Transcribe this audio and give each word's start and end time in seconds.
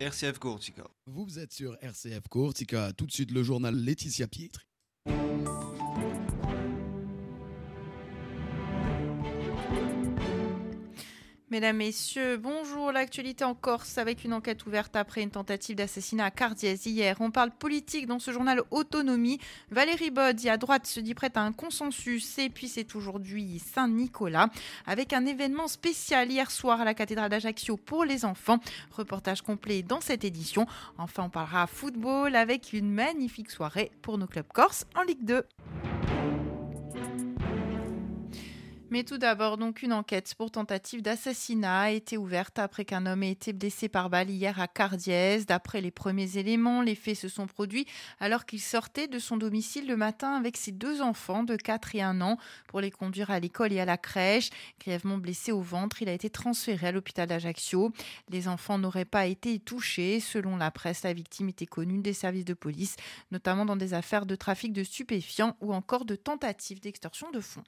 RCF 0.00 0.38
Courtica. 0.38 0.84
Vous 1.04 1.38
êtes 1.38 1.52
sur 1.52 1.76
RCF 1.82 2.26
Courtica. 2.30 2.90
Tout 2.94 3.04
de 3.04 3.12
suite 3.12 3.32
le 3.32 3.42
journal 3.42 3.76
Laetitia 3.76 4.26
Pietri. 4.28 4.64
Mesdames, 11.50 11.78
Messieurs, 11.78 12.36
bonjour. 12.36 12.92
L'actualité 12.92 13.42
en 13.42 13.56
Corse 13.56 13.98
avec 13.98 14.22
une 14.22 14.32
enquête 14.32 14.64
ouverte 14.66 14.94
après 14.94 15.20
une 15.20 15.32
tentative 15.32 15.74
d'assassinat 15.74 16.26
à 16.26 16.30
Cardiès 16.30 16.86
hier. 16.86 17.16
On 17.18 17.32
parle 17.32 17.50
politique 17.50 18.06
dans 18.06 18.20
ce 18.20 18.30
journal 18.30 18.62
Autonomie. 18.70 19.40
Valérie 19.72 20.12
Bodi 20.12 20.48
à 20.48 20.56
droite 20.56 20.86
se 20.86 21.00
dit 21.00 21.12
prête 21.12 21.36
à 21.36 21.40
un 21.40 21.50
consensus 21.50 22.38
et 22.38 22.50
puis 22.50 22.68
c'est 22.68 22.94
aujourd'hui 22.94 23.58
Saint-Nicolas 23.58 24.48
avec 24.86 25.12
un 25.12 25.26
événement 25.26 25.66
spécial 25.66 26.30
hier 26.30 26.52
soir 26.52 26.80
à 26.80 26.84
la 26.84 26.94
cathédrale 26.94 27.30
d'Ajaccio 27.30 27.76
pour 27.76 28.04
les 28.04 28.24
enfants. 28.24 28.60
Reportage 28.92 29.42
complet 29.42 29.82
dans 29.82 30.00
cette 30.00 30.22
édition. 30.22 30.68
Enfin, 30.98 31.24
on 31.24 31.30
parlera 31.30 31.66
football 31.66 32.36
avec 32.36 32.72
une 32.72 32.92
magnifique 32.92 33.50
soirée 33.50 33.90
pour 34.02 34.18
nos 34.18 34.28
clubs 34.28 34.46
corses 34.52 34.86
en 34.94 35.02
Ligue 35.02 35.24
2. 35.24 35.42
Mais 38.92 39.04
tout 39.04 39.18
d'abord, 39.18 39.56
donc, 39.56 39.82
une 39.82 39.92
enquête 39.92 40.34
pour 40.36 40.50
tentative 40.50 41.00
d'assassinat 41.00 41.82
a 41.82 41.90
été 41.90 42.18
ouverte 42.18 42.58
après 42.58 42.84
qu'un 42.84 43.06
homme 43.06 43.22
ait 43.22 43.30
été 43.30 43.52
blessé 43.52 43.88
par 43.88 44.10
balle 44.10 44.30
hier 44.30 44.60
à 44.60 44.66
Cardiès. 44.66 45.46
D'après 45.46 45.80
les 45.80 45.92
premiers 45.92 46.38
éléments, 46.38 46.82
les 46.82 46.96
faits 46.96 47.16
se 47.16 47.28
sont 47.28 47.46
produits 47.46 47.86
alors 48.18 48.46
qu'il 48.46 48.60
sortait 48.60 49.06
de 49.06 49.20
son 49.20 49.36
domicile 49.36 49.86
le 49.86 49.96
matin 49.96 50.32
avec 50.32 50.56
ses 50.56 50.72
deux 50.72 51.02
enfants 51.02 51.44
de 51.44 51.54
4 51.54 51.94
et 51.94 52.02
1 52.02 52.20
ans 52.20 52.36
pour 52.66 52.80
les 52.80 52.90
conduire 52.90 53.30
à 53.30 53.38
l'école 53.38 53.72
et 53.72 53.78
à 53.78 53.84
la 53.84 53.96
crèche. 53.96 54.50
Grièvement 54.80 55.18
blessé 55.18 55.52
au 55.52 55.60
ventre, 55.60 56.02
il 56.02 56.08
a 56.08 56.12
été 56.12 56.28
transféré 56.28 56.88
à 56.88 56.92
l'hôpital 56.92 57.28
d'Ajaccio. 57.28 57.92
Les 58.28 58.48
enfants 58.48 58.78
n'auraient 58.78 59.04
pas 59.04 59.26
été 59.26 59.60
touchés. 59.60 60.18
Selon 60.18 60.56
la 60.56 60.72
presse, 60.72 61.04
la 61.04 61.12
victime 61.12 61.48
était 61.48 61.64
connue 61.64 62.00
des 62.00 62.12
services 62.12 62.44
de 62.44 62.54
police, 62.54 62.96
notamment 63.30 63.64
dans 63.64 63.76
des 63.76 63.94
affaires 63.94 64.26
de 64.26 64.34
trafic 64.34 64.72
de 64.72 64.82
stupéfiants 64.82 65.56
ou 65.60 65.72
encore 65.72 66.04
de 66.04 66.16
tentatives 66.16 66.80
d'extorsion 66.80 67.30
de 67.30 67.38
fonds. 67.38 67.62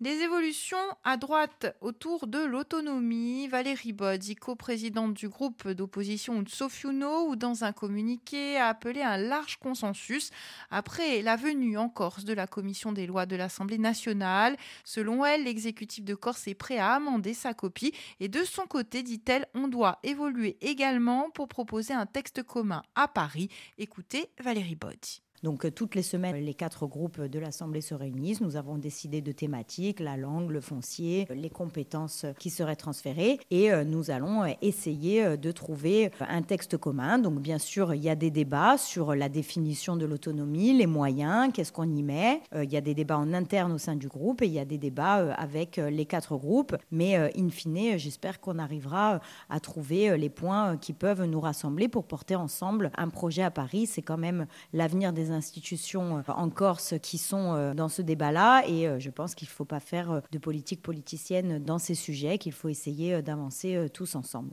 Des 0.00 0.22
évolutions 0.22 0.78
à 1.04 1.18
droite 1.18 1.76
autour 1.82 2.26
de 2.26 2.38
l'autonomie. 2.38 3.48
Valérie 3.48 3.92
Bodzi, 3.92 4.34
co-présidente 4.34 5.12
du 5.12 5.28
groupe 5.28 5.68
d'opposition 5.68 6.42
Sofiuno, 6.48 7.28
ou 7.28 7.36
dans 7.36 7.64
un 7.64 7.72
communiqué 7.72 8.56
a 8.56 8.68
appelé 8.68 9.02
un 9.02 9.18
large 9.18 9.58
consensus 9.58 10.30
après 10.70 11.20
la 11.20 11.36
venue 11.36 11.76
en 11.76 11.90
Corse 11.90 12.24
de 12.24 12.32
la 12.32 12.46
commission 12.46 12.92
des 12.92 13.06
lois 13.06 13.26
de 13.26 13.36
l'Assemblée 13.36 13.76
nationale. 13.76 14.56
Selon 14.84 15.22
elle, 15.22 15.44
l'exécutif 15.44 16.02
de 16.02 16.14
Corse 16.14 16.48
est 16.48 16.54
prêt 16.54 16.78
à 16.78 16.94
amender 16.94 17.34
sa 17.34 17.52
copie 17.52 17.92
et 18.20 18.28
de 18.28 18.42
son 18.42 18.64
côté, 18.64 19.02
dit-elle, 19.02 19.44
on 19.52 19.68
doit 19.68 19.98
évoluer 20.02 20.56
également 20.62 21.28
pour 21.28 21.46
proposer 21.46 21.92
un 21.92 22.06
texte 22.06 22.42
commun 22.42 22.80
à 22.94 23.06
Paris. 23.06 23.50
Écoutez 23.76 24.30
Valérie 24.42 24.76
Bodzi. 24.76 25.20
Donc 25.42 25.64
euh, 25.64 25.70
toutes 25.70 25.94
les 25.94 26.02
semaines, 26.02 26.36
les 26.36 26.54
quatre 26.54 26.86
groupes 26.86 27.20
de 27.20 27.38
l'Assemblée 27.38 27.80
se 27.80 27.94
réunissent. 27.94 28.40
Nous 28.40 28.56
avons 28.56 28.76
décidé 28.76 29.22
de 29.22 29.32
thématiques, 29.32 30.00
la 30.00 30.16
langue, 30.16 30.50
le 30.50 30.60
foncier, 30.60 31.26
les 31.34 31.50
compétences 31.50 32.26
qui 32.38 32.50
seraient 32.50 32.76
transférées. 32.76 33.40
Et 33.50 33.72
euh, 33.72 33.84
nous 33.84 34.10
allons 34.10 34.44
euh, 34.44 34.48
essayer 34.60 35.36
de 35.36 35.52
trouver 35.52 36.10
un 36.20 36.42
texte 36.42 36.76
commun. 36.76 37.18
Donc 37.18 37.40
bien 37.40 37.58
sûr, 37.58 37.94
il 37.94 38.02
y 38.02 38.10
a 38.10 38.14
des 38.14 38.30
débats 38.30 38.76
sur 38.76 39.14
la 39.14 39.28
définition 39.28 39.96
de 39.96 40.04
l'autonomie, 40.04 40.76
les 40.76 40.86
moyens, 40.86 41.52
qu'est-ce 41.52 41.72
qu'on 41.72 41.90
y 41.90 42.02
met. 42.02 42.42
Il 42.54 42.70
y 42.70 42.76
a 42.76 42.80
des 42.80 42.94
débats 42.94 43.18
en 43.18 43.32
interne 43.32 43.72
au 43.72 43.78
sein 43.78 43.96
du 43.96 44.08
groupe 44.08 44.42
et 44.42 44.46
il 44.46 44.52
y 44.52 44.58
a 44.58 44.64
des 44.64 44.78
débats 44.78 45.34
avec 45.34 45.76
les 45.76 46.06
quatre 46.06 46.36
groupes. 46.36 46.76
Mais 46.90 47.16
in 47.36 47.48
fine, 47.50 47.98
j'espère 47.98 48.40
qu'on 48.40 48.58
arrivera 48.58 49.20
à 49.48 49.60
trouver 49.60 50.16
les 50.16 50.30
points 50.30 50.76
qui 50.76 50.92
peuvent 50.92 51.24
nous 51.24 51.40
rassembler 51.40 51.88
pour 51.88 52.04
porter 52.04 52.36
ensemble 52.36 52.90
un 52.96 53.08
projet 53.08 53.42
à 53.42 53.50
Paris. 53.50 53.86
C'est 53.86 54.02
quand 54.02 54.18
même 54.18 54.46
l'avenir 54.72 55.12
des 55.12 55.29
institutions 55.32 56.18
euh, 56.18 56.22
en 56.32 56.50
Corse 56.50 56.94
qui 57.02 57.18
sont 57.18 57.54
euh, 57.54 57.74
dans 57.74 57.88
ce 57.88 58.02
débat-là. 58.02 58.62
Et 58.66 58.86
euh, 58.86 58.98
je 58.98 59.10
pense 59.10 59.34
qu'il 59.34 59.46
ne 59.46 59.52
faut 59.52 59.64
pas 59.64 59.80
faire 59.80 60.22
de 60.30 60.38
politique 60.38 60.82
politicienne 60.82 61.62
dans 61.62 61.78
ces 61.78 61.94
sujets, 61.94 62.38
qu'il 62.38 62.52
faut 62.52 62.68
essayer 62.68 63.22
d'avancer 63.22 63.88
tous 63.92 64.14
ensemble. 64.14 64.50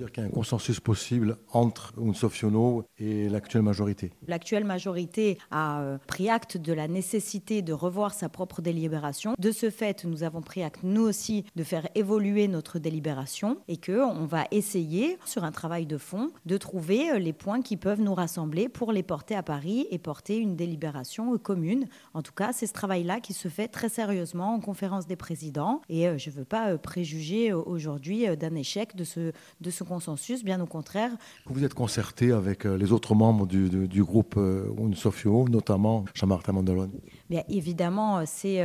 Dire 0.00 0.12
qu'il 0.12 0.22
y 0.22 0.26
a 0.26 0.30
un 0.30 0.32
consensus 0.32 0.80
possible 0.80 1.36
entre 1.52 1.92
Unsofiono 2.00 2.84
et 2.96 3.28
l'actuelle 3.28 3.60
majorité. 3.60 4.12
L'actuelle 4.26 4.64
majorité 4.64 5.36
a 5.50 5.98
pris 6.06 6.30
acte 6.30 6.56
de 6.56 6.72
la 6.72 6.88
nécessité 6.88 7.60
de 7.60 7.74
revoir 7.74 8.14
sa 8.14 8.30
propre 8.30 8.62
délibération. 8.62 9.34
De 9.38 9.52
ce 9.52 9.68
fait, 9.68 10.06
nous 10.06 10.22
avons 10.22 10.40
pris 10.40 10.62
acte, 10.62 10.80
nous 10.84 11.02
aussi, 11.02 11.44
de 11.54 11.64
faire 11.64 11.86
évoluer 11.94 12.48
notre 12.48 12.78
délibération 12.78 13.58
et 13.68 13.76
qu'on 13.76 14.24
va 14.24 14.46
essayer, 14.52 15.18
sur 15.26 15.44
un 15.44 15.52
travail 15.52 15.84
de 15.84 15.98
fond, 15.98 16.30
de 16.46 16.56
trouver 16.56 17.18
les 17.20 17.34
points 17.34 17.60
qui 17.60 17.76
peuvent 17.76 18.00
nous 18.00 18.14
rassembler 18.14 18.70
pour 18.70 18.92
les 18.92 19.02
porter 19.02 19.34
à 19.34 19.42
Paris 19.42 19.86
et 19.90 19.98
porter 19.98 20.38
une 20.38 20.56
délibération 20.56 21.36
commune. 21.36 21.88
En 22.14 22.22
tout 22.22 22.32
cas, 22.32 22.54
c'est 22.54 22.66
ce 22.66 22.72
travail-là 22.72 23.20
qui 23.20 23.34
se 23.34 23.48
fait 23.48 23.68
très 23.68 23.90
sérieusement 23.90 24.54
en 24.54 24.60
conférence 24.60 25.06
des 25.06 25.16
présidents. 25.16 25.82
Et 25.90 26.08
euh, 26.08 26.16
je 26.16 26.30
ne 26.30 26.36
veux 26.36 26.46
pas 26.46 26.70
euh, 26.70 26.78
préjuger 26.78 27.52
euh, 27.52 27.60
aujourd'hui 27.60 28.24
d'un 28.38 28.54
échec 28.54 28.96
de 28.96 29.04
ce, 29.04 29.32
de 29.60 29.70
ce 29.70 29.84
consensus, 29.90 30.44
bien 30.44 30.60
au 30.60 30.66
contraire. 30.66 31.10
Vous 31.46 31.64
êtes 31.64 31.74
concerté 31.74 32.30
avec 32.30 32.64
les 32.64 32.92
autres 32.92 33.16
membres 33.16 33.46
du, 33.46 33.68
du, 33.88 34.04
groupe 34.04 34.36
Unsofio, 34.36 35.48
notamment 35.48 36.04
Jean-Martin 36.14 36.52
Mandalone 36.52 36.92
Bien 37.28 37.42
évidemment, 37.48 38.24
c'est 38.24 38.62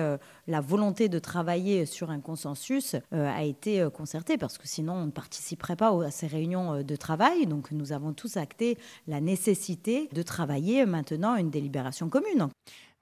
la 0.47 0.61
volonté 0.61 1.09
de 1.09 1.17
travailler 1.17 1.87
sur 1.87 2.11
un 2.11 2.19
consensus 2.19 2.95
a 3.11 3.43
été 3.43 3.87
concertée 3.93 4.37
parce 4.37 4.57
que 4.59 4.67
sinon 4.67 4.93
on 4.93 5.05
ne 5.07 5.11
participerait 5.11 5.75
pas 5.75 5.91
à 6.05 6.11
ces 6.11 6.27
réunions 6.27 6.83
de 6.83 6.95
travail. 6.95 7.47
Donc 7.47 7.71
nous 7.71 7.91
avons 7.91 8.13
tous 8.13 8.37
acté 8.37 8.77
la 9.07 9.19
nécessité 9.19 10.09
de 10.13 10.21
travailler 10.21 10.85
maintenant 10.85 11.35
une 11.35 11.49
délibération 11.49 12.09
commune. 12.09 12.49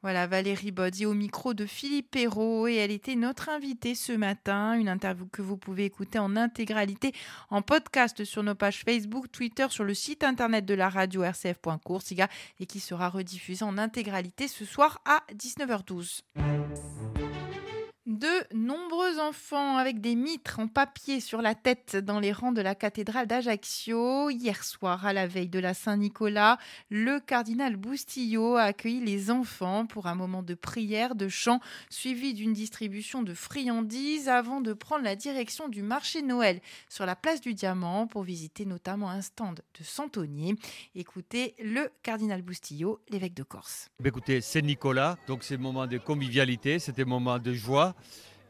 Voilà, 0.03 0.27
Valérie 0.27 0.71
Body 0.71 1.05
au 1.05 1.13
micro 1.13 1.53
de 1.53 1.65
Philippe 1.65 2.11
Perrault 2.11 2.67
et 2.67 2.75
elle 2.75 2.91
était 2.91 3.15
notre 3.15 3.47
invitée 3.47 3.95
ce 3.95 4.11
matin. 4.11 4.73
Une 4.73 4.89
interview 4.89 5.25
que 5.31 5.41
vous 5.41 5.55
pouvez 5.55 5.85
écouter 5.85 6.19
en 6.19 6.35
intégralité 6.35 7.13
en 7.49 7.61
podcast 7.61 8.25
sur 8.25 8.43
nos 8.43 8.53
pages 8.53 8.83
Facebook, 8.83 9.31
Twitter, 9.31 9.67
sur 9.69 9.85
le 9.85 9.93
site 9.93 10.25
internet 10.25 10.65
de 10.65 10.73
la 10.73 10.89
radio 10.89 11.23
rcf.coursiga 11.23 12.27
et 12.59 12.65
qui 12.65 12.81
sera 12.81 13.07
rediffusée 13.07 13.63
en 13.63 13.77
intégralité 13.77 14.49
ce 14.49 14.65
soir 14.65 14.99
à 15.05 15.23
19h12. 15.33 16.23
De 18.23 18.55
nombreux 18.55 19.19
enfants 19.19 19.75
avec 19.75 19.99
des 19.99 20.15
mitres 20.15 20.59
en 20.59 20.69
papier 20.69 21.19
sur 21.19 21.41
la 21.41 21.55
tête 21.55 21.97
dans 21.97 22.21
les 22.21 22.31
rangs 22.31 22.53
de 22.53 22.61
la 22.61 22.73
cathédrale 22.73 23.27
d'Ajaccio. 23.27 24.29
Hier 24.29 24.63
soir, 24.63 25.05
à 25.05 25.11
la 25.11 25.27
veille 25.27 25.49
de 25.49 25.59
la 25.59 25.73
Saint-Nicolas, 25.73 26.57
le 26.89 27.19
cardinal 27.19 27.75
Boustillot 27.75 28.55
a 28.55 28.61
accueilli 28.61 29.03
les 29.03 29.29
enfants 29.29 29.85
pour 29.85 30.07
un 30.07 30.15
moment 30.15 30.41
de 30.41 30.53
prière, 30.53 31.15
de 31.15 31.27
chant, 31.27 31.59
suivi 31.89 32.33
d'une 32.33 32.53
distribution 32.53 33.23
de 33.23 33.33
friandises 33.33 34.29
avant 34.29 34.61
de 34.61 34.71
prendre 34.71 35.03
la 35.03 35.17
direction 35.17 35.67
du 35.67 35.81
marché 35.81 36.21
Noël 36.21 36.61
sur 36.87 37.05
la 37.05 37.17
place 37.17 37.41
du 37.41 37.53
Diamant 37.53 38.07
pour 38.07 38.23
visiter 38.23 38.65
notamment 38.65 39.09
un 39.09 39.19
stand 39.19 39.59
de 39.77 39.83
Santonier. 39.83 40.55
Écoutez 40.95 41.55
le 41.61 41.91
cardinal 42.03 42.41
Boustillot, 42.41 43.01
l'évêque 43.09 43.33
de 43.33 43.43
Corse. 43.43 43.89
Écoutez, 44.01 44.39
Saint-Nicolas, 44.39 45.17
donc 45.27 45.43
c'est 45.43 45.57
moment 45.57 45.87
de 45.87 45.97
convivialité, 45.97 46.79
c'était 46.79 47.03
moment 47.03 47.37
de 47.37 47.51
joie. 47.51 47.93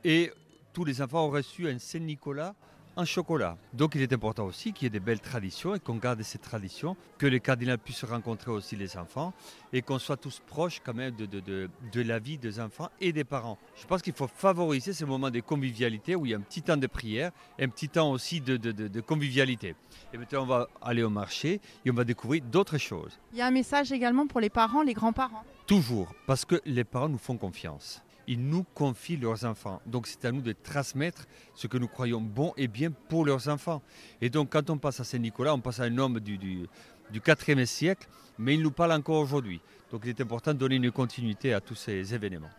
Et 0.04 0.32
tous 0.74 0.86
les 0.86 1.02
enfants 1.02 1.28
ont 1.28 1.30
reçu 1.30 1.70
un 1.70 1.80
Saint-Nicolas 1.80 2.56
en 2.96 3.06
chocolat. 3.06 3.58
Donc 3.74 3.96
il 3.96 4.02
est 4.02 4.14
important 4.14 4.46
aussi 4.46 4.74
qu'il 4.74 4.86
y 4.86 4.88
ait 4.88 4.92
des 4.92 5.00
belles 5.00 5.20
traditions 5.20 5.76
et 5.76 5.80
qu'on 5.80 5.96
garde 5.96 6.22
ces 6.22 6.38
traditions, 6.38 6.96
que 7.18 7.26
les 7.26 7.40
cardinals 7.40 7.78
puissent 7.78 8.04
rencontrer 8.04 8.52
aussi 8.52 8.76
les 8.76 8.98
enfants 8.98 9.34
et 9.72 9.82
qu'on 9.82 10.00
soit 10.00 10.18
tous 10.18 10.42
proches 10.46 10.82
quand 10.84 10.94
même 10.94 11.16
de, 11.16 11.26
de, 11.26 11.70
de, 11.92 12.02
la 12.02 12.20
vie 12.20 12.38
des 12.38 12.60
enfants 12.60 12.90
et 13.02 13.12
des 13.12 13.24
parents. 13.24 13.58
Je 13.76 13.86
pense 13.86 14.02
qu'il 14.02 14.14
faut 14.14 14.28
favoriser 14.28 14.94
ce 14.94 15.06
moment 15.06 15.30
de 15.30 15.40
convivialité 15.40 16.16
où 16.16 16.26
il 16.26 16.32
y 16.32 16.34
a 16.34 16.38
un 16.38 16.42
petit 16.42 16.62
temps 16.62 16.78
de 16.78 16.88
prière 16.88 17.32
et 17.58 17.64
un 17.64 17.70
petit 17.70 17.90
temps 17.90 18.12
aussi 18.12 18.42
de, 18.42 19.02
convivialité. 19.02 19.76
Et 20.14 20.18
maintenant 20.18 20.44
on 20.44 20.48
va 20.48 20.68
aller 20.82 21.04
au 21.04 21.10
marché 21.10 21.62
et 21.86 21.92
on 21.92 21.96
va 21.96 22.04
découvrir 22.04 22.44
d'autres 22.44 22.78
choses. 22.78 23.20
Il 23.32 23.40
y 23.40 23.42
a 23.42 23.48
un 23.48 23.52
message 23.52 23.92
également 23.92 24.28
pour 24.28 24.40
les 24.40 24.50
parents, 24.50 24.84
les 24.84 24.94
grands-parents. 24.94 25.44
Toujours, 25.66 26.14
parce 26.28 26.46
que 26.46 26.62
les 26.66 26.84
parents 26.84 27.10
nous 27.10 27.18
font 27.18 27.38
confiance 27.38 28.03
ils 28.28 28.40
nous 28.40 28.64
confient 28.64 29.18
leurs 29.18 29.46
enfants. 29.46 29.82
Donc 29.86 30.08
c'est 30.08 30.26
à 30.26 30.32
nous 30.32 30.42
de 30.42 30.54
transmettre 30.54 31.26
ce 31.56 31.68
que 31.68 31.78
nous 31.78 31.88
croyons 31.88 32.22
bon 32.22 32.54
et 32.58 32.68
bien 32.68 32.92
pour 32.92 33.26
leurs 33.26 33.48
enfants. 33.48 33.82
Et 34.22 34.30
donc 34.30 34.52
quand 34.52 34.70
on 34.70 34.78
passe 34.78 35.00
à 35.00 35.04
Saint-Nicolas, 35.04 35.54
on 35.54 35.60
passe 35.60 35.80
à 35.80 35.84
un 35.84 35.98
homme 35.98 36.20
du, 36.20 36.38
du, 36.38 36.68
du 37.12 37.20
4e 37.20 37.66
siècle, 37.66 38.08
mais 38.38 38.56
il 38.56 38.62
nous 38.62 38.72
parle 38.72 38.94
encore 38.94 39.22
aujourd'hui. 39.22 39.62
Donc 39.92 40.02
il 40.06 40.10
est 40.10 40.22
important 40.22 40.54
de 40.54 40.60
donner 40.60 40.76
une 40.76 40.92
continuité 40.92 41.54
à 41.54 41.62
tous 41.62 41.76
ces 41.76 42.14
événements. 42.14 42.50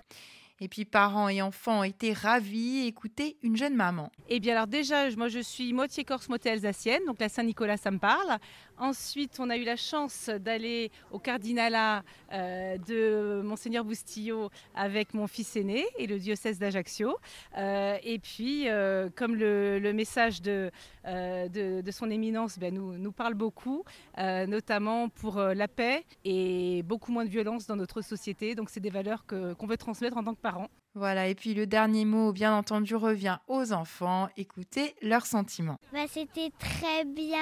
Et 0.64 0.68
puis 0.68 0.86
parents 0.86 1.28
et 1.28 1.42
enfants 1.42 1.82
été 1.82 2.14
ravis. 2.14 2.86
Écoutez 2.86 3.36
une 3.42 3.54
jeune 3.54 3.74
maman. 3.74 4.10
Eh 4.30 4.40
bien 4.40 4.54
alors 4.54 4.66
déjà, 4.66 5.10
moi 5.10 5.28
je 5.28 5.40
suis 5.40 5.74
moitié 5.74 6.04
corse, 6.04 6.26
moitié 6.30 6.52
alsacienne, 6.52 7.02
donc 7.06 7.20
la 7.20 7.28
Saint-Nicolas 7.28 7.76
ça 7.76 7.90
me 7.90 7.98
parle. 7.98 8.38
Ensuite, 8.76 9.38
on 9.38 9.50
a 9.50 9.56
eu 9.56 9.62
la 9.62 9.76
chance 9.76 10.28
d'aller 10.28 10.90
au 11.12 11.20
cardinalat 11.20 12.02
euh, 12.32 12.76
de 12.78 13.40
Monseigneur 13.44 13.84
Boustillot 13.84 14.50
avec 14.74 15.14
mon 15.14 15.28
fils 15.28 15.54
aîné 15.54 15.84
et 15.96 16.08
le 16.08 16.18
diocèse 16.18 16.58
d'Ajaccio. 16.58 17.16
Euh, 17.56 17.96
et 18.02 18.18
puis, 18.18 18.68
euh, 18.68 19.10
comme 19.14 19.36
le, 19.36 19.92
message 19.92 20.42
de, 20.42 20.72
de, 21.04 21.90
son 21.92 22.10
éminence 22.10 22.58
ben, 22.58 22.74
nous, 22.74 22.98
nous, 22.98 23.12
parle 23.12 23.34
beaucoup, 23.34 23.84
notamment 24.18 25.08
pour 25.08 25.38
la 25.38 25.68
paix 25.68 26.04
et 26.24 26.82
beaucoup 26.82 27.12
moins 27.12 27.24
de 27.24 27.30
violence 27.30 27.66
dans 27.66 27.76
notre 27.76 28.02
société. 28.02 28.56
Donc, 28.56 28.70
c'est 28.70 28.80
des 28.80 28.90
valeurs 28.90 29.24
qu'on 29.26 29.66
veut 29.66 29.76
transmettre 29.76 30.16
en 30.16 30.24
tant 30.24 30.34
que 30.34 30.40
parents. 30.40 30.53
Voilà, 30.96 31.26
et 31.26 31.34
puis 31.34 31.54
le 31.54 31.66
dernier 31.66 32.04
mot, 32.04 32.32
bien 32.32 32.56
entendu, 32.56 32.94
revient 32.94 33.38
aux 33.48 33.72
enfants. 33.72 34.28
Écoutez 34.36 34.94
leurs 35.02 35.26
sentiments. 35.26 35.78
Bah, 35.92 36.06
C'était 36.08 36.50
très 36.58 37.04
bien 37.04 37.38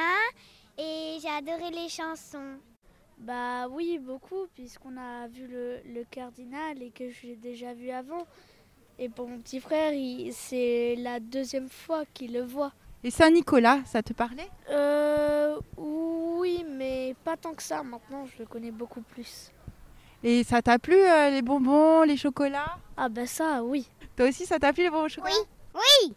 et 0.78 1.18
j'ai 1.20 1.28
adoré 1.28 1.70
les 1.70 1.88
chansons. 1.90 2.56
Bah 3.18 3.68
oui, 3.68 3.98
beaucoup, 4.00 4.46
puisqu'on 4.54 4.96
a 4.96 5.28
vu 5.28 5.46
le, 5.46 5.80
le 5.84 6.04
cardinal 6.10 6.82
et 6.82 6.90
que 6.90 7.10
je 7.10 7.26
l'ai 7.26 7.36
déjà 7.36 7.74
vu 7.74 7.90
avant. 7.90 8.26
Et 8.98 9.08
pour 9.08 9.28
mon 9.28 9.38
petit 9.38 9.60
frère, 9.60 9.92
c'est 10.32 10.96
la 10.98 11.20
deuxième 11.20 11.68
fois 11.68 12.04
qu'il 12.14 12.32
le 12.32 12.42
voit. 12.42 12.72
Et 13.04 13.10
Saint-Nicolas, 13.10 13.80
ça 13.84 14.02
te 14.02 14.12
parlait? 14.12 14.48
Euh, 14.70 15.58
Oui, 15.76 16.64
mais 16.68 17.14
pas 17.24 17.36
tant 17.36 17.52
que 17.52 17.62
ça. 17.62 17.82
Maintenant, 17.82 18.24
je 18.26 18.38
le 18.38 18.46
connais 18.46 18.70
beaucoup 18.70 19.02
plus. 19.02 19.50
Et 20.24 20.44
ça 20.44 20.62
t'a 20.62 20.78
plu, 20.78 20.94
euh, 20.94 21.30
les 21.30 21.42
bonbons, 21.42 22.02
les 22.02 22.16
chocolats? 22.16 22.78
Ah 22.96 23.08
ben 23.08 23.26
ça, 23.26 23.62
oui. 23.62 23.88
Toi 24.16 24.28
aussi, 24.28 24.46
ça 24.46 24.58
t'a 24.58 24.72
plu, 24.72 24.84
les 24.84 24.90
bonbons 24.90 25.06
au 25.06 25.08
chocolat? 25.08 25.32
Oui, 25.34 25.80
oui 26.06 26.14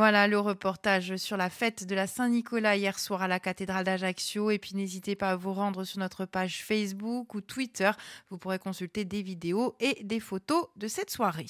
Voilà 0.00 0.28
le 0.28 0.38
reportage 0.38 1.16
sur 1.16 1.36
la 1.36 1.50
fête 1.50 1.86
de 1.86 1.94
la 1.94 2.06
Saint-Nicolas 2.06 2.74
hier 2.74 2.98
soir 2.98 3.20
à 3.20 3.28
la 3.28 3.38
cathédrale 3.38 3.84
d'Ajaccio. 3.84 4.50
Et 4.50 4.58
puis 4.58 4.74
n'hésitez 4.74 5.14
pas 5.14 5.32
à 5.32 5.36
vous 5.36 5.52
rendre 5.52 5.84
sur 5.84 5.98
notre 5.98 6.24
page 6.24 6.64
Facebook 6.64 7.34
ou 7.34 7.42
Twitter. 7.42 7.90
Vous 8.30 8.38
pourrez 8.38 8.58
consulter 8.58 9.04
des 9.04 9.20
vidéos 9.20 9.76
et 9.78 10.02
des 10.02 10.18
photos 10.18 10.68
de 10.76 10.88
cette 10.88 11.10
soirée. 11.10 11.44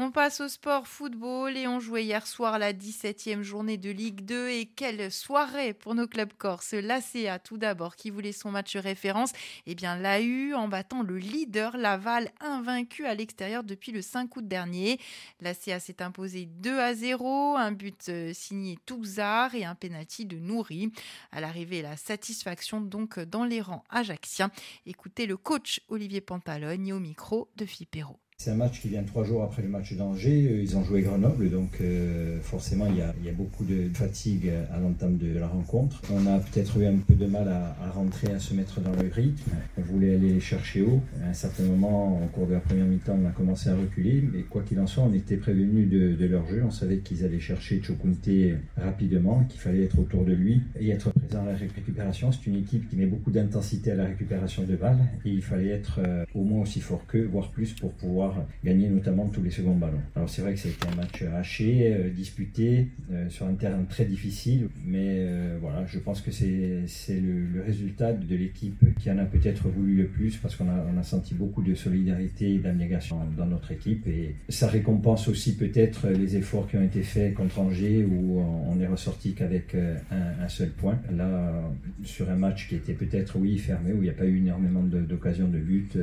On 0.00 0.12
passe 0.12 0.40
au 0.40 0.46
sport 0.46 0.86
football 0.86 1.56
et 1.56 1.66
on 1.66 1.80
jouait 1.80 2.04
hier 2.04 2.24
soir 2.24 2.60
la 2.60 2.72
17e 2.72 3.42
journée 3.42 3.78
de 3.78 3.90
Ligue 3.90 4.24
2 4.24 4.48
et 4.48 4.66
quelle 4.66 5.10
soirée 5.10 5.74
pour 5.74 5.96
nos 5.96 6.06
clubs 6.06 6.32
corse. 6.34 6.72
L'ACA 6.72 7.40
tout 7.40 7.58
d'abord 7.58 7.96
qui 7.96 8.10
voulait 8.10 8.30
son 8.30 8.52
match 8.52 8.76
référence, 8.76 9.32
eh 9.66 9.74
bien 9.74 9.96
l'a 9.96 10.20
eu 10.20 10.54
en 10.54 10.68
battant 10.68 11.02
le 11.02 11.18
leader 11.18 11.76
Laval 11.76 12.30
invaincu 12.38 13.06
à 13.06 13.14
l'extérieur 13.16 13.64
depuis 13.64 13.90
le 13.90 14.00
5 14.00 14.36
août 14.36 14.46
dernier. 14.46 15.00
L'ACA 15.40 15.80
s'est 15.80 16.00
imposé 16.00 16.46
2 16.46 16.78
à 16.78 16.94
0, 16.94 17.56
un 17.56 17.72
but 17.72 18.08
euh, 18.08 18.32
signé 18.32 18.78
Touzard 18.86 19.56
et 19.56 19.64
un 19.64 19.74
penalty 19.74 20.26
de 20.26 20.38
Nouri. 20.38 20.92
À 21.32 21.40
l'arrivée, 21.40 21.82
la 21.82 21.96
satisfaction 21.96 22.80
donc 22.80 23.18
dans 23.18 23.42
les 23.42 23.60
rangs 23.60 23.82
ajacciens. 23.90 24.52
Écoutez 24.86 25.26
le 25.26 25.36
coach 25.36 25.80
Olivier 25.88 26.20
Pantalogne 26.20 26.92
au 26.92 27.00
micro 27.00 27.48
de 27.56 27.66
Filippero. 27.66 28.20
C'est 28.40 28.52
un 28.52 28.54
match 28.54 28.80
qui 28.80 28.86
vient 28.86 29.02
trois 29.02 29.24
jours 29.24 29.42
après 29.42 29.62
le 29.62 29.68
match 29.68 29.94
d'Angers. 29.94 30.46
Euh, 30.48 30.62
ils 30.62 30.76
ont 30.76 30.84
joué 30.84 31.02
Grenoble, 31.02 31.50
donc 31.50 31.80
euh, 31.80 32.38
forcément 32.40 32.86
il 32.86 32.98
y, 32.98 33.00
a, 33.02 33.32
beaucoup 33.32 33.64
de 33.64 33.90
fatigue 33.92 34.52
à 34.72 34.78
l'entame 34.78 35.16
de 35.16 35.36
la 35.36 35.48
rencontre. 35.48 36.00
On 36.12 36.24
a 36.24 36.38
peut-être 36.38 36.78
eu 36.78 36.86
un 36.86 36.98
peu 36.98 37.14
de 37.14 37.26
mal 37.26 37.48
à, 37.48 37.90
rentrer, 37.90 38.30
à 38.32 38.38
se 38.38 38.54
mettre 38.54 38.80
dans 38.80 38.92
le 38.92 39.10
rythme. 39.12 39.50
On 39.76 39.80
voulait 39.80 40.14
aller 40.14 40.38
chercher 40.38 40.82
haut. 40.82 41.00
À 41.24 41.30
un 41.30 41.32
certain 41.32 41.64
moment, 41.64 42.22
au 42.22 42.28
cours 42.28 42.46
de 42.46 42.52
la 42.52 42.60
première 42.60 42.86
mi-temps, 42.86 43.18
on 43.20 43.26
a 43.26 43.32
commencé 43.32 43.70
à 43.70 43.74
reculer. 43.74 44.22
Mais 44.32 44.42
quoi 44.42 44.62
qu'il 44.62 44.78
en 44.78 44.86
soit, 44.86 45.02
on 45.02 45.12
était 45.14 45.36
prévenu 45.36 45.86
de, 45.86 46.14
de, 46.14 46.26
leur 46.26 46.46
jeu. 46.46 46.62
On 46.64 46.70
savait 46.70 46.98
qu'ils 46.98 47.24
allaient 47.24 47.40
chercher 47.40 47.82
Chokunte 47.82 48.28
rapidement, 48.76 49.42
qu'il 49.48 49.58
fallait 49.60 49.82
être 49.82 49.98
autour 49.98 50.24
de 50.24 50.32
lui 50.32 50.62
et 50.78 50.90
être 50.90 51.10
à 51.36 51.44
la 51.44 51.54
récupération. 51.54 52.32
C'est 52.32 52.46
une 52.46 52.56
équipe 52.56 52.88
qui 52.88 52.96
met 52.96 53.06
beaucoup 53.06 53.30
d'intensité 53.30 53.92
à 53.92 53.94
la 53.94 54.04
récupération 54.04 54.62
de 54.62 54.76
balles 54.76 54.98
et 55.24 55.30
il 55.30 55.42
fallait 55.42 55.68
être 55.68 56.00
euh, 56.04 56.24
au 56.34 56.42
moins 56.42 56.62
aussi 56.62 56.80
fort 56.80 57.06
qu'eux, 57.06 57.28
voire 57.30 57.50
plus, 57.50 57.72
pour 57.74 57.92
pouvoir 57.92 58.44
gagner 58.64 58.88
notamment 58.88 59.26
tous 59.28 59.42
les 59.42 59.50
seconds 59.50 59.74
ballons. 59.74 60.00
Alors 60.16 60.28
c'est 60.28 60.42
vrai 60.42 60.54
que 60.54 60.60
c'était 60.60 60.86
un 60.86 60.96
match 60.96 61.22
haché, 61.22 61.94
euh, 61.94 62.10
disputé, 62.10 62.88
euh, 63.12 63.28
sur 63.28 63.46
un 63.46 63.54
terrain 63.54 63.82
très 63.88 64.04
difficile, 64.04 64.68
mais 64.84 65.26
voilà, 65.60 65.84
je 65.86 65.98
pense 65.98 66.20
que 66.20 66.30
c'est 66.30 66.84
le, 67.20 67.62
résultat 67.62 68.12
de 68.12 68.36
l'équipe 68.36 68.84
qui 68.98 69.10
en 69.10 69.18
a 69.18 69.24
peut-être 69.24 69.68
voulu 69.68 69.96
le 69.96 70.06
plus 70.06 70.36
parce 70.36 70.56
qu'on 70.56 70.68
a, 70.68 71.02
senti 71.02 71.34
beaucoup 71.34 71.62
de 71.62 71.74
solidarité 71.74 72.54
et 72.54 72.58
d'abnégation 72.58 73.18
dans 73.36 73.46
notre 73.46 73.72
équipe 73.72 74.06
et 74.08 74.34
ça 74.48 74.66
récompense 74.66 75.28
aussi 75.28 75.56
peut-être 75.56 76.08
les 76.08 76.36
efforts 76.36 76.68
qui 76.68 76.76
ont 76.76 76.82
été 76.82 77.02
faits 77.02 77.34
contre 77.34 77.60
Angers 77.60 78.04
où 78.04 78.40
on 78.40 78.78
est 78.80 78.86
ressorti 78.86 79.32
qu'avec 79.32 79.74
un, 80.10 80.48
seul 80.48 80.70
point. 80.70 80.98
Là, 81.18 81.70
sur 82.04 82.30
un 82.30 82.36
match 82.36 82.68
qui 82.68 82.76
était 82.76 82.94
peut-être, 82.94 83.36
oui, 83.36 83.58
fermé, 83.58 83.92
où 83.92 83.96
il 83.96 84.02
n'y 84.02 84.10
a 84.10 84.14
pas 84.14 84.24
eu 84.26 84.38
énormément 84.38 84.82
d'occasions 84.82 85.48
de, 85.48 85.58
but, 85.58 85.96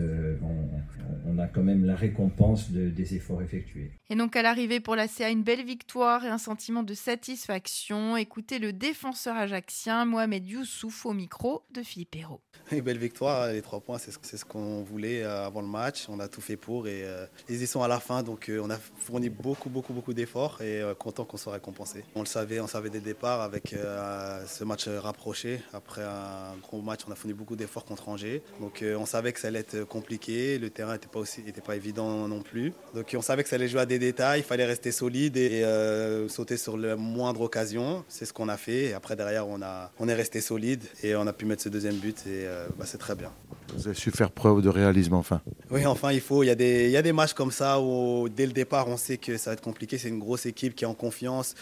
on, 0.43 1.31
on 1.31 1.39
a 1.39 1.47
quand 1.47 1.63
même 1.63 1.85
la 1.85 1.95
récompense 1.95 2.15
récompense 2.15 2.71
de, 2.71 2.89
des 2.89 3.15
efforts 3.15 3.41
effectués. 3.41 3.91
Et 4.09 4.15
donc 4.15 4.35
à 4.35 4.41
l'arrivée 4.41 4.79
pour 4.79 4.95
la 4.95 5.07
CA, 5.07 5.29
une 5.29 5.43
belle 5.43 5.63
victoire 5.65 6.23
et 6.25 6.29
un 6.29 6.37
sentiment 6.37 6.83
de 6.83 6.93
satisfaction. 6.93 8.17
Écoutez 8.17 8.59
le 8.59 8.73
défenseur 8.73 9.35
ajaxien 9.35 10.05
Mohamed 10.05 10.47
Youssouf 10.47 11.05
au 11.05 11.13
micro 11.13 11.63
de 11.73 11.81
Philippe 11.81 12.15
Hérault. 12.15 12.41
Une 12.71 12.81
belle 12.81 12.97
victoire, 12.97 13.51
les 13.51 13.61
trois 13.61 13.81
points, 13.81 13.97
c'est 13.97 14.11
ce, 14.11 14.37
ce 14.37 14.45
qu'on 14.45 14.83
voulait 14.83 15.23
euh, 15.23 15.45
avant 15.45 15.61
le 15.61 15.67
match. 15.67 16.05
On 16.09 16.19
a 16.19 16.27
tout 16.27 16.41
fait 16.41 16.57
pour 16.57 16.87
et 16.87 17.03
euh, 17.03 17.25
ils 17.49 17.61
y 17.61 17.67
sont 17.67 17.81
à 17.83 17.87
la 17.87 17.99
fin, 17.99 18.23
donc 18.23 18.49
euh, 18.49 18.61
on 18.63 18.69
a 18.69 18.77
fourni 18.77 19.29
beaucoup, 19.29 19.69
beaucoup, 19.69 19.93
beaucoup 19.93 20.13
d'efforts 20.13 20.61
et 20.61 20.81
euh, 20.81 20.93
content 20.93 21.25
qu'on 21.25 21.37
soit 21.37 21.53
récompensé. 21.53 22.03
On 22.15 22.21
le 22.21 22.27
savait, 22.27 22.59
on 22.59 22.67
savait 22.67 22.89
dès 22.89 22.99
le 22.99 23.05
départ 23.05 23.41
avec 23.41 23.73
euh, 23.73 24.45
ce 24.47 24.63
match 24.63 24.87
rapproché. 25.05 25.61
Après 25.73 26.03
un 26.03 26.55
gros 26.61 26.81
match, 26.81 27.01
on 27.07 27.11
a 27.11 27.15
fourni 27.15 27.33
beaucoup 27.33 27.55
d'efforts 27.55 27.85
contre 27.85 28.09
Angers, 28.09 28.41
donc 28.59 28.81
euh, 28.81 28.95
on 28.97 29.05
savait 29.05 29.31
que 29.33 29.39
ça 29.39 29.47
allait 29.47 29.59
être 29.59 29.83
compliqué. 29.83 30.57
Le 30.59 30.69
terrain 30.69 30.93
n'était 30.93 31.07
pas 31.07 31.19
aussi, 31.19 31.41
était 31.47 31.61
pas 31.61 31.75
évident 31.75 32.27
non 32.27 32.41
plus. 32.41 32.73
Donc 32.93 33.15
on 33.17 33.21
savait 33.21 33.43
que 33.43 33.49
ça 33.49 33.55
allait 33.55 33.67
jouer 33.67 33.81
à 33.81 33.85
des 33.85 33.99
détails, 33.99 34.41
il 34.41 34.43
fallait 34.43 34.65
rester 34.65 34.91
solide 34.91 35.37
et, 35.37 35.61
et 35.61 36.29
sauter 36.29 36.57
sur 36.57 36.77
la 36.77 36.95
moindre 36.95 37.41
occasion. 37.41 38.03
C'est 38.09 38.25
ce 38.25 38.33
qu'on 38.33 38.49
a 38.49 38.57
fait. 38.57 38.85
Et 38.85 38.93
après 38.93 39.15
derrière, 39.15 39.47
on 39.47 39.61
a, 39.61 39.91
on 39.99 40.07
est 40.07 40.13
resté 40.13 40.41
solide 40.41 40.83
et 41.03 41.15
on 41.15 41.27
a 41.27 41.33
pu 41.33 41.45
mettre 41.45 41.63
ce 41.63 41.69
deuxième 41.69 41.95
but 41.95 42.25
et 42.27 42.45
bah, 42.77 42.85
c'est 42.85 42.97
très 42.97 43.15
bien. 43.15 43.31
Vous 43.75 43.87
avez 43.87 43.95
su 43.95 44.11
faire 44.11 44.31
preuve 44.31 44.61
de 44.61 44.69
réalisme 44.69 45.15
enfin. 45.15 45.41
Oui, 45.71 45.85
enfin 45.85 46.11
il 46.11 46.21
faut. 46.21 46.43
Il 46.43 46.47
y, 46.47 46.51
a 46.51 46.55
des, 46.55 46.85
il 46.85 46.91
y 46.91 46.97
a 46.97 47.01
des 47.01 47.13
matchs 47.13 47.33
comme 47.33 47.51
ça 47.51 47.79
où 47.81 48.29
dès 48.29 48.45
le 48.45 48.53
départ 48.53 48.87
on 48.87 48.97
sait 48.97 49.17
que 49.17 49.37
ça 49.37 49.49
va 49.49 49.53
être 49.53 49.61
compliqué. 49.61 49.97
C'est 49.97 50.09
une 50.09 50.19
grosse 50.19 50.45
équipe 50.45 50.75
qui 50.75 50.83
est 50.83 50.87
en 50.87 50.93
confiance, 50.93 51.55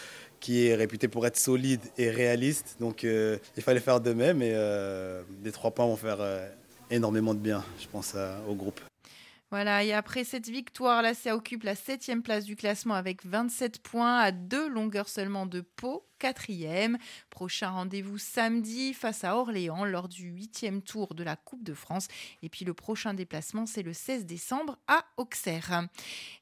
qui 0.44 0.66
est 0.66 0.74
réputée 0.74 1.08
pour 1.08 1.26
être 1.26 1.38
solide 1.38 1.80
et 1.96 2.10
réaliste. 2.10 2.76
Donc 2.78 3.04
euh, 3.04 3.38
il 3.56 3.62
fallait 3.62 3.80
faire 3.80 3.98
de 3.98 4.12
même 4.12 4.42
et 4.42 4.52
euh, 4.52 5.22
les 5.42 5.52
trois 5.52 5.70
points 5.70 5.86
vont 5.86 5.96
faire 5.96 6.18
euh, 6.20 6.46
énormément 6.90 7.32
de 7.32 7.38
bien, 7.38 7.64
je 7.80 7.86
pense, 7.88 8.14
au 8.46 8.54
groupe. 8.54 8.78
Voilà, 9.50 9.84
et 9.84 9.92
après 9.92 10.24
cette 10.24 10.48
victoire, 10.48 11.02
la 11.02 11.14
CA 11.14 11.36
occupe 11.36 11.62
la 11.62 11.76
septième 11.76 12.22
place 12.22 12.44
du 12.44 12.56
classement 12.56 12.94
avec 12.94 13.24
27 13.24 13.80
points 13.80 14.18
à 14.18 14.32
deux 14.32 14.68
longueurs 14.68 15.08
seulement 15.08 15.46
de 15.46 15.60
Pau 15.60 16.08
quatrième. 16.18 16.96
Prochain 17.28 17.68
rendez-vous 17.68 18.16
samedi 18.16 18.94
face 18.94 19.24
à 19.24 19.36
Orléans 19.36 19.84
lors 19.84 20.08
du 20.08 20.28
huitième 20.28 20.80
tour 20.80 21.14
de 21.14 21.22
la 21.22 21.36
Coupe 21.36 21.62
de 21.62 21.74
France. 21.74 22.08
Et 22.42 22.48
puis 22.48 22.64
le 22.64 22.72
prochain 22.72 23.12
déplacement, 23.12 23.66
c'est 23.66 23.82
le 23.82 23.92
16 23.92 24.24
décembre 24.24 24.78
à 24.86 25.04
Auxerre. 25.18 25.86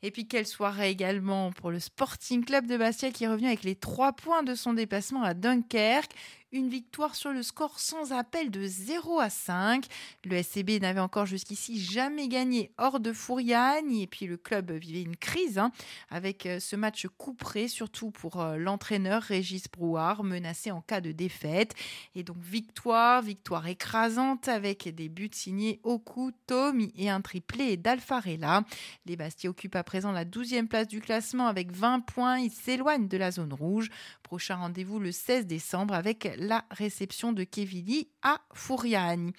Et 0.02 0.12
puis 0.12 0.28
quelle 0.28 0.46
soirée 0.46 0.90
également 0.90 1.50
pour 1.50 1.72
le 1.72 1.80
Sporting 1.80 2.44
Club 2.44 2.66
de 2.66 2.76
Bastia 2.76 3.10
qui 3.10 3.24
est 3.24 3.28
revenu 3.28 3.48
avec 3.48 3.64
les 3.64 3.74
trois 3.74 4.12
points 4.12 4.44
de 4.44 4.54
son 4.54 4.72
déplacement 4.72 5.24
à 5.24 5.34
Dunkerque 5.34 6.14
une 6.52 6.68
victoire 6.68 7.14
sur 7.14 7.32
le 7.32 7.42
score 7.42 7.80
sans 7.80 8.12
appel 8.12 8.50
de 8.50 8.66
0 8.66 9.18
à 9.18 9.30
5. 9.30 9.86
Le 10.24 10.42
SCB 10.42 10.80
n'avait 10.80 11.00
encore 11.00 11.24
jusqu'ici 11.24 11.80
jamais 11.80 12.28
gagné 12.28 12.70
hors 12.76 13.00
de 13.00 13.12
Fouriane 13.12 13.90
et 13.90 14.06
puis 14.06 14.26
le 14.26 14.36
club 14.36 14.70
vivait 14.72 15.02
une 15.02 15.16
crise 15.16 15.58
hein, 15.58 15.72
avec 16.10 16.48
ce 16.60 16.76
match 16.76 17.06
couperé, 17.16 17.68
surtout 17.68 18.10
pour 18.10 18.44
l'entraîneur 18.58 19.22
Régis 19.22 19.64
Brouard, 19.68 20.24
menacé 20.24 20.70
en 20.70 20.82
cas 20.82 21.00
de 21.00 21.12
défaite. 21.12 21.74
Et 22.14 22.22
donc 22.22 22.36
victoire, 22.38 23.22
victoire 23.22 23.66
écrasante 23.66 24.48
avec 24.48 24.94
des 24.94 25.08
buts 25.08 25.30
signés 25.32 25.80
Oku, 25.84 26.32
Tommy 26.46 26.92
et 26.96 27.08
un 27.08 27.22
triplé 27.22 27.78
d'Alfarella. 27.78 28.64
Les 29.06 29.16
Bastiais 29.16 29.48
occupent 29.48 29.76
à 29.76 29.84
présent 29.84 30.12
la 30.12 30.26
12e 30.26 30.66
place 30.66 30.86
du 30.86 31.00
classement 31.00 31.46
avec 31.46 31.72
20 31.72 32.00
points. 32.00 32.38
Ils 32.38 32.52
s'éloignent 32.52 33.08
de 33.08 33.16
la 33.16 33.30
zone 33.30 33.54
rouge. 33.54 33.88
Prochain 34.22 34.56
rendez-vous 34.56 34.98
le 34.98 35.12
16 35.12 35.46
décembre 35.46 35.94
avec 35.94 36.28
la 36.42 36.64
réception 36.70 37.32
de 37.32 37.44
Kevili 37.44 38.08
à 38.22 38.40
Fouriani. 38.52 39.32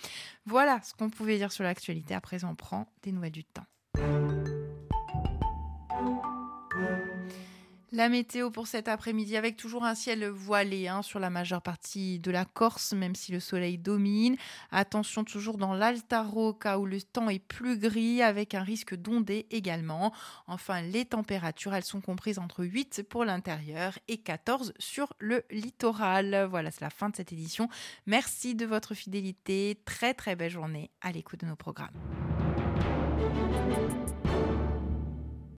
Voilà 0.46 0.82
ce 0.84 0.94
qu'on 0.94 1.10
pouvait 1.10 1.38
dire 1.38 1.52
sur 1.52 1.64
l'actualité. 1.64 2.16
À 2.16 2.22
présent, 2.22 2.50
on 2.52 2.56
prend 2.56 2.88
des 3.04 3.12
nouvelles 3.12 3.32
du 3.32 3.44
temps. 3.44 3.66
La 7.96 8.10
météo 8.10 8.50
pour 8.50 8.66
cet 8.66 8.88
après-midi 8.88 9.38
avec 9.38 9.56
toujours 9.56 9.84
un 9.84 9.94
ciel 9.94 10.28
voilé 10.28 10.88
hein, 10.88 11.04
sur 11.04 11.20
la 11.20 11.30
majeure 11.30 11.62
partie 11.62 12.18
de 12.18 12.32
la 12.32 12.44
Corse, 12.44 12.94
même 12.94 13.14
si 13.14 13.32
le 13.32 13.40
soleil 13.40 13.78
domine. 13.78 14.36
Attention 14.72 15.24
toujours 15.24 15.60
dans 15.60 15.76
l'Alta 15.76 16.24
Rocca 16.24 16.80
où 16.80 16.88
le 16.88 17.00
temps 17.04 17.30
est 17.30 17.38
plus 17.38 17.78
gris 17.78 18.24
avec 18.24 18.56
un 18.56 18.64
risque 18.64 18.96
d'ondée 18.96 19.46
également. 19.52 20.12
Enfin, 20.48 20.82
les 20.82 21.06
températures, 21.06 21.76
elles 21.76 21.84
sont 21.84 22.02
comprises 22.02 22.40
entre 22.40 22.66
8 22.66 23.04
pour 23.08 23.26
l'intérieur 23.26 24.00
et 24.08 24.18
14 24.18 24.74
sur 24.80 25.14
le 25.20 25.44
littoral. 25.52 26.48
Voilà, 26.50 26.72
c'est 26.72 26.82
la 26.82 26.90
fin 26.90 27.10
de 27.10 27.16
cette 27.16 27.32
édition. 27.32 27.70
Merci 28.08 28.56
de 28.56 28.66
votre 28.66 28.96
fidélité. 28.96 29.80
Très 29.86 30.16
très 30.16 30.36
belle 30.36 30.50
journée 30.50 30.90
à 31.02 31.12
l'écoute 31.12 31.42
de 31.42 31.46
nos 31.46 31.56
programmes. 31.56 31.94